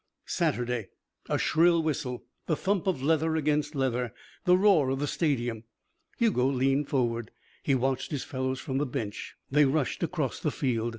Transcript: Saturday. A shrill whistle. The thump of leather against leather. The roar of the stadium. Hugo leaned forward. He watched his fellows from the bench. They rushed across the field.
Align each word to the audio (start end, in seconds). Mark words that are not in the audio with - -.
Saturday. 0.25 0.87
A 1.29 1.37
shrill 1.37 1.83
whistle. 1.83 2.25
The 2.47 2.55
thump 2.55 2.87
of 2.87 3.03
leather 3.03 3.35
against 3.35 3.75
leather. 3.75 4.15
The 4.45 4.57
roar 4.57 4.89
of 4.89 4.97
the 4.97 5.05
stadium. 5.05 5.63
Hugo 6.17 6.47
leaned 6.47 6.89
forward. 6.89 7.29
He 7.61 7.75
watched 7.75 8.09
his 8.09 8.23
fellows 8.23 8.59
from 8.59 8.79
the 8.79 8.87
bench. 8.87 9.35
They 9.51 9.65
rushed 9.65 10.01
across 10.01 10.39
the 10.39 10.49
field. 10.49 10.89